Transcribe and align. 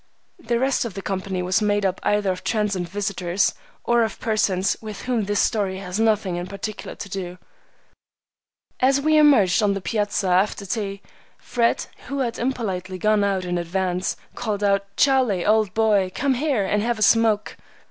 The 0.39 0.57
rest 0.57 0.83
of 0.83 0.95
the 0.95 1.03
company 1.03 1.43
was 1.43 1.61
made 1.61 1.85
up 1.85 1.99
either 2.01 2.31
of 2.31 2.43
transient 2.43 2.89
visitors 2.89 3.53
or 3.83 4.01
of 4.01 4.19
persons 4.19 4.75
with 4.81 5.03
whom 5.03 5.25
this 5.25 5.39
story 5.39 5.77
has 5.77 5.99
nothing 5.99 6.37
in 6.37 6.47
particular 6.47 6.95
to 6.95 7.07
do. 7.07 7.37
As 8.79 8.99
we 8.99 9.15
emerged 9.15 9.61
on 9.61 9.75
the 9.75 9.79
piazza 9.79 10.29
after 10.29 10.65
tea, 10.65 11.03
Fred, 11.37 11.85
who 12.07 12.17
had 12.21 12.39
impolitely 12.39 12.97
gone 12.97 13.23
out 13.23 13.45
in 13.45 13.59
advance, 13.59 14.17
called 14.33 14.63
out, 14.63 14.87
"Charlie, 14.97 15.45
old 15.45 15.71
boy, 15.75 16.11
come 16.15 16.31
over 16.33 16.39
here 16.45 16.65
and 16.65 16.81
have 16.81 16.97
a 16.97 17.03
smoke!" 17.03 17.55